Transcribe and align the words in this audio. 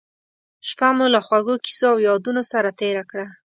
شپه 0.69 0.89
مو 0.97 1.05
له 1.13 1.19
خوږو 1.25 1.55
کیسو 1.65 1.85
او 1.93 1.97
یادونو 2.07 2.41
سره 2.51 2.69
تېره 2.79 3.03
کړه. 3.11 3.27